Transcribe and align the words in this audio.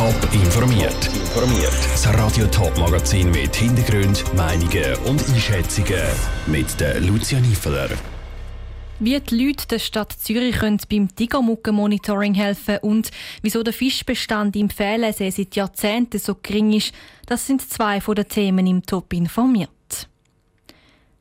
Top 0.00 0.32
informiert. 0.32 1.10
Informiert. 1.14 1.74
Das 1.92 2.08
Radio 2.14 2.46
Top 2.46 2.74
Magazin 2.78 3.30
mit 3.32 3.54
Hintergrund, 3.54 4.24
Meinungen 4.34 4.96
und 5.04 5.22
Einschätzungen 5.28 6.00
mit 6.46 6.80
der 6.80 7.00
Lucia 7.00 7.38
Niefeler. 7.38 7.90
Wie 8.98 9.20
die 9.20 9.44
Leute 9.44 9.66
der 9.68 9.78
Stadt 9.78 10.14
Zürich 10.18 10.56
können 10.56 10.80
beim 10.90 11.14
Tigermuckenmonitoring 11.14 12.32
helfen 12.32 12.78
und 12.80 13.10
wieso 13.42 13.62
der 13.62 13.74
Fischbestand 13.74 14.56
im 14.56 14.70
Pfählensee 14.70 15.28
seit 15.28 15.54
Jahrzehnten 15.54 16.18
so 16.18 16.34
gering 16.34 16.72
ist, 16.72 16.94
das 17.26 17.46
sind 17.46 17.60
zwei 17.70 18.00
von 18.00 18.14
den 18.14 18.26
Themen 18.26 18.66
im 18.66 18.82
Top 18.82 19.12
informiert. 19.12 19.68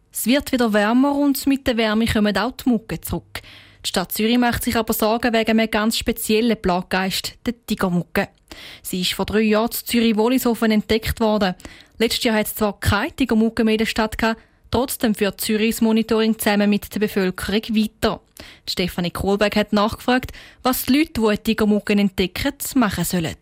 Es 0.09 0.25
wird 0.25 0.53
wieder 0.53 0.71
wärmer 0.71 1.13
und 1.15 1.45
mit 1.47 1.67
der 1.67 1.75
Wärme 1.75 2.05
kommen 2.05 2.37
auch 2.37 2.53
die 2.53 2.69
Mucke 2.69 3.01
zurück. 3.01 3.41
Die 3.83 3.89
Stadt 3.89 4.13
Zürich 4.13 4.37
macht 4.37 4.63
sich 4.63 4.77
aber 4.77 4.93
Sorgen 4.93 5.33
wegen 5.33 5.59
einem 5.59 5.69
ganz 5.69 5.97
speziellen 5.97 6.61
Plaggeist, 6.61 7.35
der 7.45 7.55
Tigermucke. 7.65 8.29
Sie 8.81 9.01
ist 9.01 9.13
vor 9.13 9.25
drei 9.25 9.41
Jahren 9.41 9.71
zu 9.71 9.85
Zürich-Wollishofen 9.85 10.71
entdeckt 10.71 11.19
worden. 11.19 11.55
Letztes 11.97 12.23
Jahr 12.23 12.35
hat 12.35 12.47
es 12.47 12.55
zwar 12.55 12.79
keine 12.79 13.11
Tigermucke 13.11 13.63
mehr 13.63 13.73
in 13.75 13.79
der 13.79 13.85
Stadt 13.85 14.17
gehabt, 14.17 14.41
trotzdem 14.71 15.15
führt 15.15 15.41
Zürich 15.41 15.75
das 15.75 15.81
Monitoring 15.81 16.37
zusammen 16.37 16.69
mit 16.69 16.93
der 16.93 16.99
Bevölkerung 16.99 17.61
weiter. 17.75 18.21
Stefanie 18.67 19.11
Kohlberg 19.11 19.55
hat 19.55 19.73
nachgefragt, 19.73 20.31
was 20.63 20.85
die 20.85 20.99
Leute, 20.99 21.21
die 21.21 21.27
eine 21.27 21.43
Tigermucke 21.43 21.93
entdecken, 21.93 22.53
machen 22.75 23.03
sollen. 23.03 23.35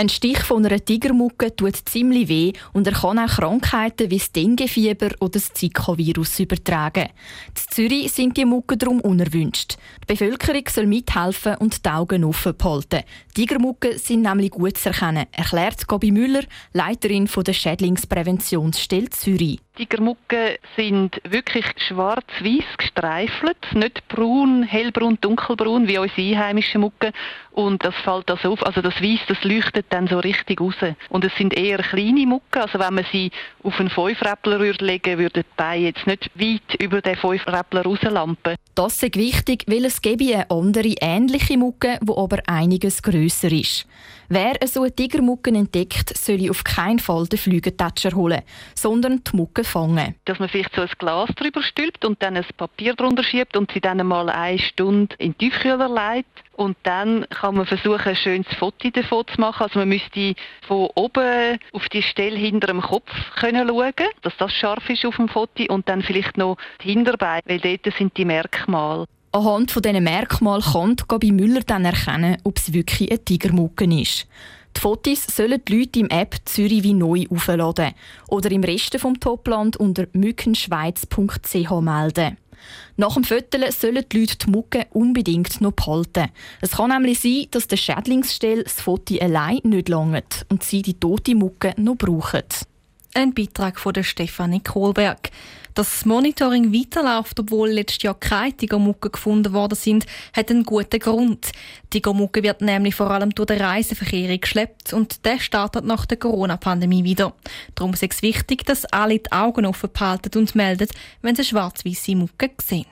Ein 0.00 0.08
Stich 0.08 0.38
von 0.38 0.64
einer 0.64 0.82
Tigermucke 0.82 1.54
tut 1.54 1.76
ziemlich 1.76 2.26
weh 2.30 2.54
und 2.72 2.86
er 2.86 2.94
kann 2.94 3.18
auch 3.18 3.26
Krankheiten 3.26 4.10
wie 4.10 4.16
das 4.16 4.32
Denguefieber 4.32 5.10
oder 5.20 5.32
das 5.32 5.52
Zika-Virus 5.52 6.40
übertragen. 6.40 7.10
In 7.48 7.54
Zürich 7.54 8.10
sind 8.10 8.34
die 8.38 8.46
Mucken 8.46 8.78
darum 8.78 9.02
unerwünscht. 9.02 9.76
Die 10.04 10.06
Bevölkerung 10.06 10.62
soll 10.70 10.86
mithelfen 10.86 11.56
und 11.56 11.84
die 11.84 11.90
Augen 11.90 12.24
offen 12.24 12.56
behalten. 12.56 13.02
Tigermucken 13.34 13.98
sind 13.98 14.22
nämlich 14.22 14.52
gut 14.52 14.78
zu 14.78 14.88
erkennen, 14.88 15.26
erklärt 15.32 15.86
Gabi 15.86 16.12
Müller, 16.12 16.44
Leiterin 16.72 17.28
der 17.36 17.52
Schädlingspräventionsstelle 17.52 19.10
Zürich. 19.10 19.60
Tigermucken 19.76 20.56
sind 20.76 21.20
wirklich 21.24 21.64
schwarz-weiß 21.88 22.64
gestreifelt, 22.76 23.56
nicht 23.72 24.06
braun, 24.08 24.62
hellbraun, 24.62 25.16
dunkelbraun 25.20 25.88
wie 25.88 25.96
unsere 25.96 26.20
einheimischen 26.20 26.82
Mucken. 26.82 27.12
Und 27.60 27.84
das 27.84 27.94
fällt 27.96 28.30
also 28.30 28.52
auf, 28.52 28.64
also 28.64 28.80
das 28.80 28.94
Weiß, 29.02 29.20
das 29.28 29.44
leuchtet 29.44 29.84
dann 29.90 30.06
so 30.06 30.18
richtig 30.18 30.62
raus. 30.62 30.76
Und 31.10 31.26
es 31.26 31.32
sind 31.36 31.52
eher 31.52 31.78
kleine 31.78 32.26
Mucken, 32.26 32.58
also 32.58 32.78
wenn 32.78 32.94
man 32.94 33.04
sie 33.12 33.30
auf 33.62 33.78
einen 33.78 33.90
Fünfräppler 33.90 34.60
würde 34.60 34.82
legen 34.82 35.18
würde, 35.18 35.42
die 35.42 35.48
Beine 35.58 35.84
jetzt 35.84 36.06
nicht 36.06 36.30
weit 36.34 36.82
über 36.82 37.02
den 37.02 37.16
Fünfräppler 37.16 37.82
rauslampen. 37.82 38.56
Das 38.74 39.02
ist 39.02 39.14
wichtig, 39.14 39.64
weil 39.66 39.84
es 39.84 40.00
gäbe 40.00 40.34
eine 40.34 40.50
andere 40.50 40.94
ähnliche 41.02 41.58
Mucke, 41.58 41.98
die 42.02 42.12
aber 42.16 42.38
einiges 42.46 43.02
grösser 43.02 43.52
ist. 43.52 43.86
Wer 44.30 44.54
so 44.64 44.82
eine 44.82 44.94
Tigermucke 44.94 45.50
entdeckt, 45.50 46.16
soll 46.16 46.48
auf 46.50 46.64
keinen 46.64 47.00
Fall 47.00 47.26
den 47.26 47.38
Flügentatscher 47.38 48.12
holen, 48.12 48.42
sondern 48.74 49.22
die 49.24 49.36
Mucke 49.36 49.64
fangen. 49.64 50.14
Dass 50.24 50.38
man 50.38 50.48
vielleicht 50.48 50.74
so 50.74 50.82
ein 50.82 50.90
Glas 50.98 51.30
drüber 51.34 51.62
stülpt 51.62 52.04
und 52.04 52.22
dann 52.22 52.36
ein 52.36 52.46
Papier 52.56 52.94
drunter 52.94 53.24
schiebt 53.24 53.56
und 53.56 53.72
sie 53.72 53.80
dann 53.80 54.06
mal 54.06 54.30
eine 54.30 54.58
Stunde 54.58 55.14
in 55.18 55.32
den 55.32 55.38
Tiefkühler 55.38 55.88
legt. 55.88 56.30
Und 56.60 56.76
dann 56.82 57.24
kann 57.30 57.54
man 57.54 57.64
versuchen, 57.64 58.06
ein 58.06 58.16
schönes 58.16 58.54
Foto 58.58 58.90
davon 58.90 59.24
zu 59.34 59.40
machen. 59.40 59.62
Also 59.62 59.78
man 59.78 59.88
müsste 59.88 60.34
von 60.68 60.90
oben 60.94 61.58
auf 61.72 61.88
die 61.88 62.02
Stelle 62.02 62.36
hinter 62.36 62.66
dem 62.66 62.82
Kopf 62.82 63.10
können 63.36 63.66
schauen, 63.66 64.10
dass 64.20 64.36
das 64.36 64.52
scharf 64.52 64.90
ist 64.90 65.06
auf 65.06 65.16
dem 65.16 65.30
Foto 65.30 65.64
und 65.72 65.88
dann 65.88 66.02
vielleicht 66.02 66.36
noch 66.36 66.58
die 66.84 66.92
Hinterbeine, 66.92 67.40
weil 67.46 67.60
dort 67.60 67.96
sind 67.96 68.14
die 68.18 68.26
Merkmale. 68.26 69.06
Anhand 69.32 69.70
von 69.70 69.80
diesen 69.80 70.04
Merkmalen 70.04 70.62
kann 70.62 70.96
Gabi 71.08 71.32
Müller 71.32 71.62
dann 71.66 71.86
erkennen, 71.86 72.36
ob 72.44 72.58
es 72.58 72.74
wirklich 72.74 73.10
ein 73.10 73.24
Tigermucke 73.24 73.86
ist. 73.98 74.26
Die 74.76 74.80
Fotos 74.80 75.24
sollen 75.34 75.62
die 75.66 75.78
Leute 75.78 76.00
im 76.00 76.10
App 76.10 76.36
Zürich 76.44 76.82
wie 76.82 76.92
neu 76.92 77.24
aufladen 77.30 77.94
oder 78.28 78.50
im 78.50 78.64
Rest 78.64 79.00
vom 79.00 79.18
Topland 79.18 79.78
unter 79.78 80.04
mückenschweiz.ch 80.12 81.70
melden. 81.80 82.36
Nach 82.96 83.14
dem 83.14 83.24
Foteln 83.24 83.70
sollen 83.72 84.04
die 84.12 84.20
Leute 84.20 84.36
die 84.36 84.50
Mucke 84.50 84.86
unbedingt 84.90 85.60
noch 85.60 85.72
behalten. 85.72 86.28
Es 86.60 86.72
kann 86.72 86.90
nämlich 86.90 87.20
sein, 87.20 87.46
dass 87.50 87.66
der 87.66 87.76
Schädlingsstelle 87.76 88.64
das 88.64 88.80
Foto 88.80 89.16
allein 89.18 89.60
nicht 89.64 89.88
langt 89.88 90.46
und 90.48 90.62
sie 90.62 90.82
die 90.82 90.94
tote 90.94 91.34
Mucke 91.34 91.74
noch 91.76 91.96
brauchen. 91.96 92.42
Ein 93.14 93.34
Beitrag 93.34 93.80
von 93.80 93.92
der 93.92 94.04
Stefanie 94.04 94.60
Kohlberg. 94.60 95.30
Dass 95.74 95.90
das 95.90 96.04
Monitoring 96.04 96.72
weiterläuft, 96.72 97.38
obwohl 97.38 97.70
letztes 97.70 98.02
Jahr 98.02 98.18
keine 98.18 98.56
Tigermucke 98.56 99.10
gefunden 99.10 99.52
worden 99.52 99.76
sind, 99.76 100.06
hat 100.34 100.50
einen 100.50 100.64
guten 100.64 100.98
Grund. 100.98 101.52
Tigermucke 101.90 102.42
wird 102.42 102.60
nämlich 102.60 102.94
vor 102.94 103.10
allem 103.10 103.30
durch 103.30 103.46
den 103.46 103.60
Reiseverkehr 103.60 104.36
geschleppt 104.38 104.92
und 104.92 105.24
der 105.24 105.38
startet 105.38 105.84
nach 105.84 106.06
der 106.06 106.18
Corona-Pandemie 106.18 107.04
wieder. 107.04 107.34
Darum 107.74 107.92
ist 107.94 108.02
es 108.02 108.22
wichtig, 108.22 108.64
dass 108.66 108.84
alle 108.86 109.18
die 109.18 109.32
Augen 109.32 109.66
offen 109.66 109.90
behalten 109.92 110.38
und 110.38 110.54
melden, 110.54 110.88
wenn 111.22 111.36
sie 111.36 111.44
schwarz-weiße 111.44 112.16
Mucke 112.16 112.50
sehen. 112.60 112.86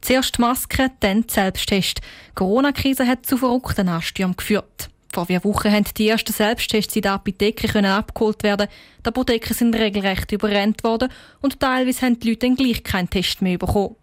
Zuerst 0.00 0.40
Maske, 0.40 0.90
dann 0.98 1.24
Selbsttest. 1.28 1.98
Die 1.98 2.34
Corona-Krise 2.34 3.06
hat 3.06 3.24
zu 3.24 3.36
verrückten 3.36 3.88
Anstürmen 3.88 4.36
geführt. 4.36 4.91
Vor 5.12 5.26
vier 5.26 5.44
Wochen 5.44 5.70
haben 5.70 5.84
die 5.98 6.08
ersten 6.08 6.32
Selbsttests 6.32 6.96
in 6.96 7.02
der 7.02 7.12
Apotheke 7.12 7.68
können 7.68 7.90
abgeholt 7.90 8.42
werden. 8.42 8.68
Die 9.04 9.08
Apotheken 9.08 9.52
sind 9.52 9.74
regelrecht 9.74 10.32
überrennt 10.32 10.82
worden 10.84 11.10
und 11.42 11.60
teilweise 11.60 12.06
haben 12.06 12.18
die 12.18 12.30
Leute 12.30 12.46
dann 12.46 12.56
gleich 12.56 12.82
keinen 12.82 13.10
Test 13.10 13.42
mehr 13.42 13.58
bekommen. 13.58 13.96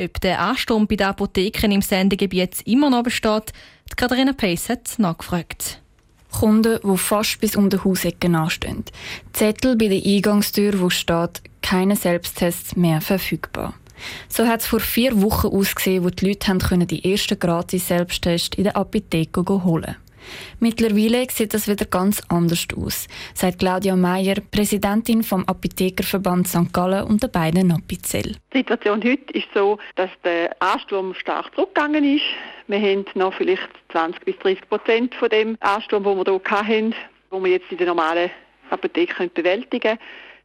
Ob 0.00 0.20
der 0.20 0.40
Ansturm 0.40 0.86
bei 0.86 0.96
den 0.96 1.08
Apotheken 1.08 1.72
im 1.72 1.82
Sendegebiet 1.82 2.62
immer 2.64 2.90
noch 2.90 3.02
besteht, 3.02 3.52
die 3.90 3.96
Katharina 3.96 4.32
Pace 4.32 4.68
hat 4.68 4.98
nachgefragt. 4.98 5.80
Kunden, 6.30 6.78
die 6.82 6.96
fast 6.96 7.40
bis 7.40 7.56
um 7.56 7.68
die 7.68 7.78
Hausecken 7.78 8.36
anstehen. 8.36 8.84
Zettel 9.32 9.76
bei 9.76 9.88
der 9.88 10.02
Eingangstür, 10.04 10.80
wo 10.80 10.90
steht, 10.90 11.42
keine 11.60 11.96
Selbsttests 11.96 12.76
mehr 12.76 13.00
verfügbar. 13.00 13.74
So 14.28 14.46
hat 14.46 14.60
es 14.60 14.66
vor 14.66 14.80
vier 14.80 15.20
Wochen 15.22 15.48
ausgesehen, 15.48 16.04
wo 16.04 16.10
die 16.10 16.28
Leute 16.28 16.48
haben 16.48 16.86
die 16.86 17.10
ersten 17.10 17.38
gratis 17.38 17.88
Selbsttests 17.88 18.56
in 18.56 18.64
der 18.64 18.76
Apotheke 18.76 19.42
holen 19.46 19.62
konnten. 19.62 19.96
Mittlerweile 20.60 21.26
sieht 21.30 21.54
das 21.54 21.68
wieder 21.68 21.86
ganz 21.86 22.22
anders 22.28 22.66
aus, 22.76 23.08
sagt 23.34 23.58
Claudia 23.58 23.96
Meyer, 23.96 24.36
Präsidentin 24.50 25.22
vom 25.22 25.44
Apothekerverband 25.44 26.48
St. 26.48 26.72
Gallen 26.72 27.04
und 27.04 27.22
der 27.22 27.28
beiden 27.28 27.68
Napizell. 27.68 28.36
Die 28.52 28.58
Situation 28.58 29.02
heute 29.02 29.32
ist 29.32 29.48
so, 29.54 29.78
dass 29.96 30.10
der 30.24 30.54
Ansturm 30.60 31.14
stark 31.14 31.54
zurückgegangen 31.54 32.16
ist. 32.16 32.24
Wir 32.68 32.80
haben 32.80 33.04
noch 33.14 33.34
vielleicht 33.34 33.68
20 33.90 34.24
bis 34.24 34.38
30 34.38 34.68
Prozent 34.68 35.14
von 35.14 35.28
dem 35.28 35.56
Ansturm, 35.60 36.04
den 36.04 36.16
wir 36.16 36.24
hier 36.24 36.58
hatten, 36.58 36.94
wo 37.30 37.42
wir 37.42 37.52
jetzt 37.52 37.70
in 37.70 37.78
der 37.78 37.88
normalen 37.88 38.30
Apotheke 38.70 39.28
bewältigen 39.28 39.80
können. 39.80 39.98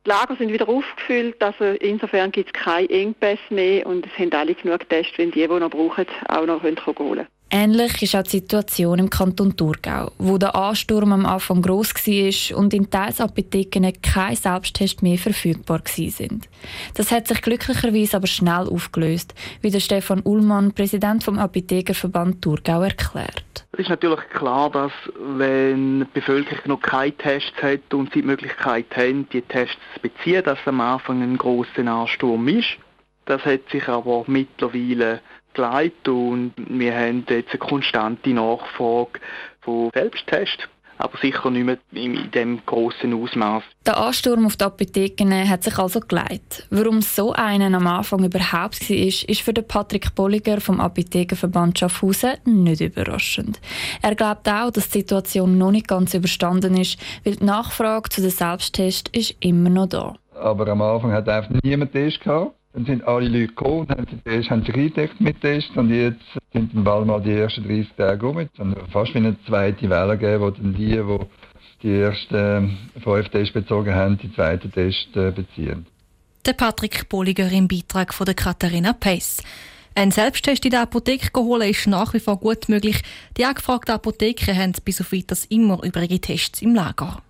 Die 0.05 0.09
Lager 0.09 0.37
sind 0.37 0.53
wieder 0.53 0.69
aufgefüllt, 0.69 1.43
also 1.43 1.65
insofern 1.65 2.31
gibt 2.31 2.47
es 2.55 2.63
keine 2.63 2.89
Engpässe 2.89 3.41
mehr 3.49 3.85
und 3.85 4.05
es 4.05 4.17
haben 4.17 4.31
alle 4.31 4.55
genug 4.55 4.87
Tests, 4.87 5.17
wenn 5.17 5.31
die, 5.31 5.45
die 5.45 5.47
noch 5.47 5.69
brauchen, 5.69 6.05
auch 6.29 6.45
noch 6.45 6.63
holen 6.63 6.75
können. 6.77 7.27
Ähnlich 7.49 8.01
ist 8.01 8.13
auch 8.13 8.23
die 8.23 8.31
Situation 8.31 8.99
im 8.99 9.09
Kanton 9.09 9.55
Thurgau, 9.55 10.11
wo 10.17 10.37
der 10.37 10.53
Ansturm 10.53 11.13
am 11.13 11.25
Anfang 11.25 11.61
gross 11.61 11.93
war 11.93 12.57
und 12.57 12.73
in 12.73 12.89
teils 12.89 13.21
Apotheken 13.21 13.93
keine 14.01 14.35
Selbsttests 14.35 15.01
mehr 15.01 15.17
verfügbar 15.17 15.81
sind. 15.85 16.49
Das 16.95 17.09
hat 17.09 17.29
sich 17.29 17.41
glücklicherweise 17.41 18.17
aber 18.17 18.27
schnell 18.27 18.67
aufgelöst, 18.67 19.33
wie 19.61 19.71
der 19.71 19.79
Stefan 19.79 20.21
Ullmann, 20.23 20.73
Präsident 20.73 21.23
vom 21.23 21.39
Apothekerverband 21.39 22.41
Thurgau, 22.41 22.81
erklärt. 22.81 23.65
Es 23.71 23.79
ist 23.79 23.89
natürlich 23.89 24.27
klar, 24.33 24.69
dass 24.69 24.91
wenn 25.17 26.01
die 26.01 26.19
Bevölkerung 26.19 26.61
noch 26.65 26.81
keine 26.81 27.15
Tests 27.15 27.61
hat 27.61 27.93
und 27.93 28.13
sie 28.13 28.21
die 28.21 28.27
Möglichkeit 28.27 28.87
haben, 28.95 29.29
die 29.31 29.41
Tests 29.41 29.77
zu 29.93 30.01
beziehen, 30.01 30.43
dass 30.43 30.59
am 30.65 30.81
Anfang 30.81 31.21
ein 31.21 31.37
grosser 31.37 31.87
Ansturm 31.87 32.47
ist. 32.49 32.77
Das 33.25 33.43
hat 33.45 33.69
sich 33.71 33.87
aber 33.87 34.23
mittlerweile 34.27 35.21
geleitet 35.57 36.07
und 36.07 36.53
wir 36.57 36.95
haben 36.95 37.25
jetzt 37.29 37.49
eine 37.49 37.59
konstante 37.59 38.29
Nachfrage 38.29 39.19
von 39.61 39.89
Selbsttests 39.93 40.67
aber 40.97 41.17
sicher 41.19 41.49
nicht 41.51 41.65
mehr 41.65 41.77
in 41.91 42.31
dem 42.31 42.65
grossen 42.65 43.13
Ausmaß. 43.13 43.63
Der 43.85 43.97
Ansturm 43.97 44.45
auf 44.45 44.57
die 44.57 44.65
Apotheken 44.65 45.47
hat 45.47 45.63
sich 45.63 45.77
also 45.77 45.99
geleitet. 45.99 46.65
Warum 46.69 47.01
so 47.01 47.33
einen 47.33 47.75
am 47.75 47.87
Anfang 47.87 48.23
überhaupt 48.23 48.89
war, 48.89 48.97
ist 48.97 49.41
für 49.41 49.53
den 49.53 49.67
Patrick 49.67 50.15
Bolliger 50.15 50.59
vom 50.59 50.79
Apothekenverband 50.79 51.79
Schaffhausen 51.79 52.37
nicht 52.45 52.81
überraschend. 52.81 53.59
Er 54.01 54.15
glaubt 54.15 54.49
auch, 54.49 54.71
dass 54.71 54.89
die 54.89 54.99
Situation 54.99 55.57
noch 55.57 55.71
nicht 55.71 55.87
ganz 55.87 56.13
überstanden 56.13 56.77
ist, 56.77 56.97
weil 57.23 57.35
die 57.35 57.45
Nachfrage 57.45 58.09
zu 58.09 58.21
den 58.21 58.31
Selbsttests 58.31 59.11
ist 59.11 59.35
immer 59.39 59.69
noch 59.69 59.87
da. 59.87 60.15
Aber 60.33 60.67
am 60.67 60.81
Anfang 60.81 61.11
hat 61.11 61.29
einfach 61.29 61.51
niemand 61.63 61.91
Test 61.91 62.21
gehabt. 62.21 62.56
Dann 62.77 62.85
sind 62.85 63.07
alle 63.07 63.27
Leute 63.27 63.47
gekommen 63.47 63.87
haben, 63.89 64.05
sich, 64.23 64.51
haben 64.51 64.63
sich 64.63 64.75
eingedeckt 64.75 65.19
mit 65.19 65.41
Tests 65.41 65.75
und 65.75 65.89
jetzt 65.89 66.21
sind 66.53 66.75
dann 66.75 66.83
bald 66.83 67.07
mal 67.07 67.19
die 67.19 67.31
ersten 67.31 67.63
30 67.63 67.87
Tage 67.97 68.27
um. 68.27 68.47
Dann 68.55 68.75
fast 68.91 69.15
wie 69.15 69.17
eine 69.17 69.35
zweite 69.47 69.89
Welle 69.89 70.15
gegeben, 70.15 70.43
wo 70.43 70.51
dann 70.51 70.75
die, 70.75 70.91
die 70.91 71.17
die 71.81 71.99
ersten 72.01 72.77
fünf 73.03 73.29
Tests 73.29 73.51
bezogen 73.51 73.95
haben, 73.95 74.19
die 74.19 74.31
zweiten 74.31 74.71
Tests 74.71 75.07
äh, 75.15 75.31
beziehen. 75.31 75.87
Der 76.45 76.53
Patrick 76.53 77.09
Bolliger 77.09 77.51
im 77.51 77.67
Beitrag 77.67 78.13
von 78.13 78.25
der 78.25 78.35
Katharina 78.35 78.93
Pace. 78.93 79.41
Ein 79.95 80.11
Selbsttest 80.11 80.63
in 80.63 80.69
der 80.69 80.81
Apotheke 80.81 81.31
holen 81.39 81.71
ist 81.71 81.87
nach 81.87 82.13
wie 82.13 82.19
vor 82.19 82.37
gut 82.37 82.69
möglich. 82.69 83.01
Die 83.37 83.45
angefragten 83.45 83.95
Apotheken 83.95 84.55
haben 84.55 84.73
bis 84.85 85.01
auf 85.01 85.11
weiteres 85.11 85.45
immer 85.45 85.83
übrige 85.83 86.21
Tests 86.21 86.61
im 86.61 86.75
Lager. 86.75 87.23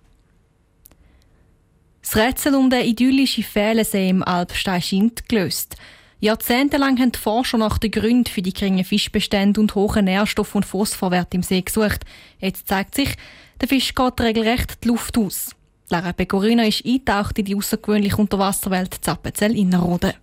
Das 2.10 2.16
Rätsel 2.16 2.54
um 2.54 2.70
den 2.70 2.86
idyllischen 2.86 3.44
Fählensee 3.44 4.08
im 4.08 4.22
Alpstein 4.22 4.80
scheint 4.80 5.28
gelöst. 5.28 5.76
Jahrzehntelang 6.20 6.98
haben 6.98 7.12
die 7.12 7.18
Forscher 7.18 7.58
nach 7.58 7.76
den 7.76 7.90
Gründen 7.90 8.24
für 8.24 8.40
die 8.40 8.54
geringen 8.54 8.86
Fischbestände 8.86 9.60
und 9.60 9.74
hohen 9.74 10.06
Nährstoff- 10.06 10.54
und 10.54 10.64
Phosphorwerte 10.64 11.36
im 11.36 11.42
See 11.42 11.60
gesucht. 11.60 12.06
Jetzt 12.38 12.66
zeigt 12.66 12.94
sich, 12.94 13.14
der 13.60 13.68
Fisch 13.68 13.94
geht 13.94 14.20
regelrecht 14.22 14.82
die 14.82 14.88
Luft 14.88 15.18
aus. 15.18 15.50
Lara 15.90 16.14
Pecorino 16.14 16.62
ist 16.62 16.82
eingetaucht 16.86 17.38
in 17.40 17.44
die 17.44 17.54
außergewöhnliche 17.54 18.16
Unterwasserwelt 18.16 18.94
Zappenzell-Innerrhoden. 19.02 20.14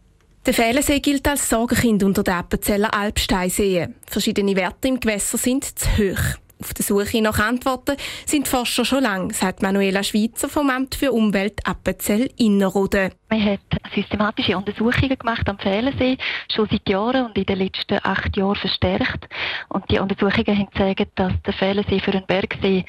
Der 0.43 0.53
Fählensee 0.55 0.99
gilt 1.01 1.27
als 1.27 1.47
Sorgenkind 1.47 2.01
unter 2.01 2.23
den 2.23 2.33
Appenzeller 2.33 2.95
Alpsteinseen. 2.95 3.93
Verschiedene 4.07 4.55
Werte 4.55 4.87
im 4.87 4.99
Gewässer 4.99 5.37
sind 5.37 5.77
zu 5.77 5.87
hoch. 5.99 6.39
Auf 6.65 6.73
der 6.73 6.83
Suche 6.83 7.21
nach 7.21 7.37
Antworten 7.37 7.95
sind 8.25 8.47
Forscher 8.47 8.85
schon 8.85 9.03
lange, 9.03 9.31
sagt 9.35 9.61
Manuela 9.61 10.01
Schweizer 10.01 10.49
vom 10.49 10.71
Amt 10.71 10.95
für 10.95 11.11
Umwelt 11.11 11.59
Appenzell 11.63 12.31
Innerrhoden. 12.37 13.11
Man 13.29 13.43
hat 13.43 13.59
systematische 13.95 14.55
Untersuchungen 14.55 15.17
gemacht 15.17 15.49
am 15.49 15.57
Fählensee, 15.57 16.17
schon 16.53 16.67
seit 16.69 16.87
Jahren 16.87 17.25
und 17.25 17.37
in 17.37 17.45
den 17.45 17.57
letzten 17.57 17.97
acht 18.03 18.37
Jahren 18.37 18.55
verstärkt. 18.55 19.27
Und 19.69 19.89
die 19.89 19.97
Untersuchungen 19.99 20.57
haben 20.57 20.69
gezeigt, 20.71 21.11
dass 21.15 21.33
der 21.43 21.53
Fählensee 21.53 21.99
für 21.99 22.11
einen 22.11 22.25
Bergsee 22.25 22.85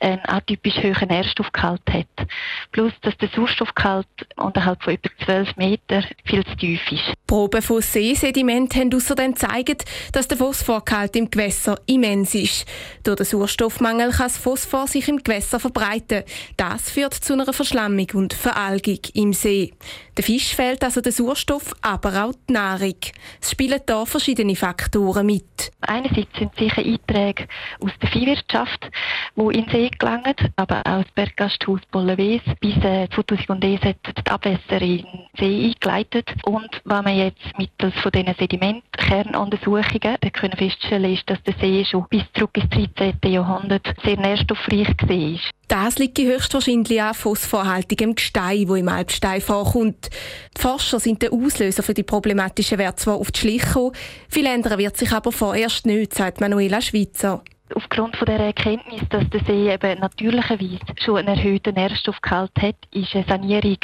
einen 0.00 0.20
atypisch 0.26 0.76
hohen 0.76 1.08
Nährstoffgehalt 1.08 1.82
hat. 1.90 2.28
Plus, 2.70 2.92
dass 3.02 3.16
der 3.18 3.30
Sauerstoffgehalt 3.34 4.06
unterhalb 4.36 4.82
von 4.82 4.94
über 4.94 5.10
12 5.24 5.56
Metern 5.56 6.04
viel 6.24 6.44
zu 6.44 6.56
tief 6.56 6.80
ist. 6.92 7.12
Proben 7.26 7.62
von 7.62 7.80
Seesedimenten 7.80 8.80
haben 8.80 8.94
außerdem 8.94 9.34
gezeigt, 9.34 9.84
dass 10.12 10.28
der 10.28 10.38
Phosphorgehalt 10.38 11.16
im 11.16 11.30
Gewässer 11.30 11.78
immens 11.86 12.34
ist. 12.34 12.66
Durch 13.02 13.16
den 13.16 13.26
Sauerstoffmangel 13.26 14.10
kann 14.10 14.26
das 14.26 14.38
Phosphor 14.38 14.86
sich 14.86 15.08
im 15.08 15.22
Gewässer 15.22 15.60
verbreiten. 15.60 16.24
Das 16.56 16.90
führt 16.90 17.14
zu 17.14 17.32
einer 17.32 17.52
Verschlammung 17.52 18.06
und 18.14 18.34
Veralgung 18.34 18.98
im 19.14 19.32
See. 19.32 19.72
Der 20.16 20.24
Fisch 20.24 20.54
fehlt 20.54 20.82
also 20.82 21.00
der 21.00 21.12
Sauerstoff, 21.12 21.72
aber 21.82 22.24
auch 22.24 22.34
die 22.48 22.52
Nahrung. 22.52 22.96
Es 23.40 23.52
spielen 23.52 23.80
da 23.86 24.04
verschiedene 24.04 24.56
Faktoren 24.56 25.24
mit. 25.24 25.70
Einerseits 25.80 26.36
sind 26.38 26.54
sicher 26.56 26.82
Einträge 26.82 27.46
aus 27.80 27.92
der 28.02 28.10
Viehwirtschaft, 28.10 28.90
die 29.36 29.40
in 29.40 29.64
den 29.64 29.70
See 29.70 29.90
gelangen, 29.98 30.34
aber 30.56 30.80
auch 30.80 31.04
das 31.04 31.12
Berggasthaus 31.14 31.80
Bollenwes. 31.90 32.42
Bis 32.60 32.76
äh, 32.84 33.08
2001 33.14 33.82
hat 33.82 33.96
die 34.04 34.30
Abwässer 34.30 34.82
in 34.82 34.98
den 34.98 35.26
See 35.38 35.66
eingeleitet. 35.66 36.28
Und 36.44 36.82
wenn 36.84 37.04
man 37.04 37.16
jetzt 37.16 37.58
mittels 37.58 37.94
von 38.02 38.12
diesen 38.12 38.34
Sedimentkernuntersuchungen 38.34 40.18
können 40.32 40.58
feststellen 40.58 41.14
ist, 41.14 41.30
dass 41.30 41.42
der 41.44 41.54
See 41.60 41.84
schon 41.84 42.06
bis 42.10 42.24
zurück 42.34 42.56
ins 42.56 42.68
13. 42.70 43.32
Jahrhundert 43.32 43.94
sehr 44.04 44.18
nährstoffreich 44.18 44.88
war. 45.02 45.59
Das 45.70 46.00
liegt 46.00 46.18
höchstwahrscheinlich 46.18 47.00
an 47.00 47.14
phosphorhaltigem 47.14 48.16
Gestein, 48.16 48.68
wo 48.68 48.74
im 48.74 48.88
Alpstein 48.88 49.40
vorkommt. 49.40 50.10
Die 50.56 50.60
Forscher 50.60 50.98
sind 50.98 51.22
der 51.22 51.32
Auslöser 51.32 51.84
für 51.84 51.94
die 51.94 52.02
problematischen 52.02 52.76
Werte 52.76 53.04
zwar 53.04 53.14
auf 53.14 53.30
die 53.30 53.38
Schliche 53.38 53.66
gekommen, 53.66 53.92
viel 54.28 54.46
ändern 54.46 54.80
wird 54.80 54.96
sich 54.96 55.12
aber 55.12 55.30
vorerst 55.30 55.86
nicht, 55.86 56.12
sagt 56.12 56.40
Manuela 56.40 56.80
Schweizer 56.80 57.44
aufgrund 57.74 58.16
von 58.16 58.26
der 58.26 58.40
Erkenntnis, 58.40 59.02
dass 59.10 59.28
der 59.30 59.44
See 59.44 59.72
eben 59.72 60.00
natürlicherweise 60.00 60.78
schon 61.02 61.18
einen 61.18 61.28
erhöhten 61.28 61.74
Nährstoffgehalt 61.74 62.52
hat, 62.60 62.76
ist 62.92 63.14
eine 63.14 63.24
Sanierung 63.26 63.78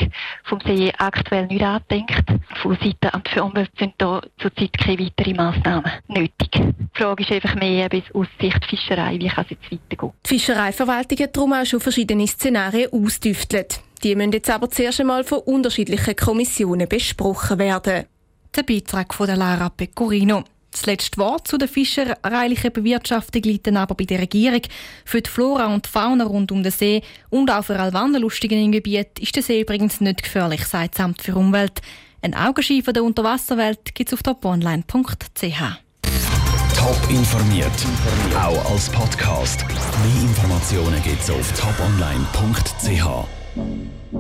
vom 0.45 0.61
See 0.61 0.93
aktuell 0.99 1.47
nicht 1.47 1.63
angedenkt. 1.63 2.25
Von 2.63 2.77
Seiten 2.77 3.09
Amt 3.13 3.29
für 3.29 3.45
Umwelt 3.45 3.71
sind 3.79 3.95
da 3.99 4.21
zurzeit 4.39 4.77
keine 4.79 4.99
weiteren 5.01 5.37
Massnahmen 5.37 5.93
nötig. 6.09 6.51
Die 6.53 6.89
Frage 6.95 7.23
ist 7.23 7.33
einfach 7.33 7.55
mehr 7.55 7.89
bis 7.89 8.05
aus 8.15 8.27
Sicht 8.41 8.65
Fischerei, 8.67 9.19
wie 9.19 9.29
kann 9.29 9.45
es 9.45 9.51
jetzt 9.51 9.73
weitergehen. 9.73 10.13
Die 10.25 10.29
Fischereiverwaltung 10.29 11.19
hat 11.19 11.37
darum 11.37 11.53
auch 11.53 11.67
schon 11.67 11.81
verschiedene 11.81 12.27
Szenarien 12.27 12.93
ausdüftelt. 12.93 13.81
Die 14.03 14.15
müssen 14.15 14.33
jetzt 14.33 14.51
aber 14.51 14.71
zuerst 14.71 15.01
einmal 15.01 15.25
von 15.25 15.39
unterschiedlichen 15.39 16.17
Kommissionen 16.17 16.89
besprochen 16.89 17.59
werden. 17.59 18.05
Der 18.55 18.63
Beitrag 18.63 19.13
von 19.15 19.27
der 19.27 19.37
Lara 19.37 19.69
Pecorino. 19.69 20.45
Das 20.77 20.85
letzte 20.85 21.17
Wort 21.17 21.49
zu 21.49 21.57
der 21.57 21.69
fischereilichen 21.69 22.71
Bewirtschaftung 22.71 23.43
liegt 23.43 23.67
dann 23.67 23.79
aber 23.79 23.95
bei 23.95 24.05
der 24.05 24.21
Regierung. 24.21 24.61
Für 25.07 25.23
die 25.23 25.31
Flora 25.31 25.73
und 25.73 25.87
Fauna 25.87 26.25
rund 26.25 26.53
um 26.53 26.63
den 26.63 26.71
See 26.71 27.01
und 27.31 27.51
auch 27.51 27.65
für 27.65 27.79
alle 27.81 27.95
Wanderlustigen 27.95 28.63
im 28.63 28.73
Gebiet 28.73 29.19
ist 29.19 29.35
der 29.35 29.43
See 29.43 29.63
übrigens 29.63 30.03
nicht 30.03 30.23
gefährlich, 30.23 30.67
sagt 30.67 30.99
das 30.99 31.05
Amt 31.05 31.23
für 31.23 31.35
Umwelt. 31.35 31.81
Ein 32.21 32.35
Augenschein 32.35 32.83
von 32.83 32.93
der 32.93 33.05
Unterwasserwelt 33.05 33.95
gibt 33.95 34.13
es 34.13 34.15
auf 34.15 34.23
toponline.ch. 34.23 34.85
Top 36.77 37.11
informiert, 37.11 37.73
auch 38.39 38.71
als 38.71 38.91
Podcast. 38.91 39.65
Mehr 39.67 40.23
Informationen 40.29 41.03
gibt 41.03 41.23
es 41.23 41.31
auf 41.31 41.53
toponline.ch. 41.59 43.27